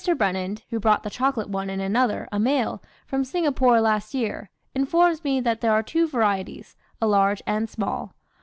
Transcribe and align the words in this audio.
Brennand, 0.17 0.63
who 0.71 0.79
brought 0.79 1.03
the 1.03 1.11
chocolate 1.11 1.47
one 1.47 1.69
and 1.69 1.79
another, 1.79 2.27
a 2.31 2.39
male, 2.39 2.81
from 3.05 3.23
Singapore 3.23 3.79
last 3.79 4.15
year, 4.15 4.49
informs 4.73 5.23
me 5.23 5.39
that 5.41 5.61
there 5.61 5.73
are 5.73 5.83
two 5.83 6.07
varieties, 6.07 6.75
a 6.99 7.05
large 7.05 7.43
and 7.45 7.69
small. 7.69 8.15